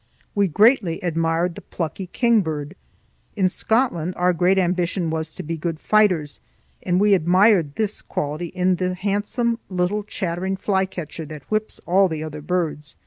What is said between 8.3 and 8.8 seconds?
in